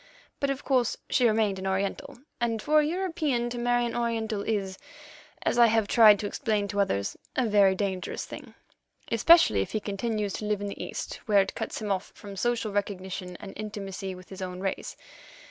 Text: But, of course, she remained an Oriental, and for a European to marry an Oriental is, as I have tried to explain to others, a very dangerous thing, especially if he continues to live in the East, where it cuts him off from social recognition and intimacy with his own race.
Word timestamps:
But, 0.39 0.49
of 0.49 0.63
course, 0.63 0.97
she 1.11 1.27
remained 1.27 1.59
an 1.59 1.67
Oriental, 1.67 2.17
and 2.39 2.59
for 2.59 2.79
a 2.79 2.83
European 2.83 3.51
to 3.51 3.59
marry 3.59 3.85
an 3.85 3.95
Oriental 3.95 4.41
is, 4.41 4.79
as 5.43 5.59
I 5.59 5.67
have 5.67 5.87
tried 5.87 6.17
to 6.17 6.25
explain 6.25 6.67
to 6.69 6.79
others, 6.79 7.15
a 7.35 7.45
very 7.45 7.75
dangerous 7.75 8.25
thing, 8.25 8.55
especially 9.11 9.61
if 9.61 9.73
he 9.73 9.79
continues 9.79 10.33
to 10.33 10.45
live 10.45 10.59
in 10.59 10.65
the 10.69 10.83
East, 10.83 11.19
where 11.27 11.41
it 11.43 11.53
cuts 11.53 11.81
him 11.83 11.91
off 11.91 12.11
from 12.15 12.35
social 12.35 12.71
recognition 12.71 13.37
and 13.39 13.53
intimacy 13.55 14.15
with 14.15 14.29
his 14.29 14.41
own 14.41 14.59
race. 14.59 14.97